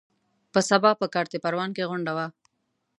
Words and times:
په 0.53 0.59
سبا 0.69 0.91
په 1.01 1.05
کارته 1.13 1.37
پروان 1.43 1.69
کې 1.75 1.87
غونډه 1.89 2.11
وه. 2.17 2.27